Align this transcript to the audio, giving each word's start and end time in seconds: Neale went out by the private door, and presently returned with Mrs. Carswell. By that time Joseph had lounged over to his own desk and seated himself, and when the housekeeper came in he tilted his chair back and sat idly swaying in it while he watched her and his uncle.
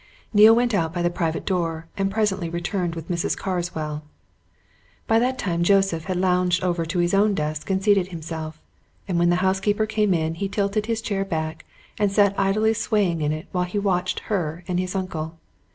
Neale 0.33 0.55
went 0.55 0.73
out 0.73 0.91
by 0.95 1.03
the 1.03 1.11
private 1.11 1.45
door, 1.45 1.85
and 1.95 2.09
presently 2.09 2.49
returned 2.49 2.95
with 2.95 3.07
Mrs. 3.07 3.37
Carswell. 3.37 4.01
By 5.05 5.19
that 5.19 5.37
time 5.37 5.61
Joseph 5.61 6.05
had 6.05 6.17
lounged 6.17 6.63
over 6.63 6.85
to 6.87 6.97
his 6.97 7.13
own 7.13 7.35
desk 7.35 7.69
and 7.69 7.83
seated 7.83 8.07
himself, 8.07 8.59
and 9.07 9.19
when 9.19 9.29
the 9.29 9.35
housekeeper 9.45 9.85
came 9.85 10.15
in 10.15 10.33
he 10.33 10.49
tilted 10.49 10.87
his 10.87 11.03
chair 11.03 11.23
back 11.23 11.65
and 11.99 12.11
sat 12.11 12.33
idly 12.35 12.73
swaying 12.73 13.21
in 13.21 13.31
it 13.31 13.45
while 13.51 13.65
he 13.65 13.77
watched 13.77 14.21
her 14.21 14.63
and 14.67 14.79
his 14.79 14.95
uncle. 14.95 15.37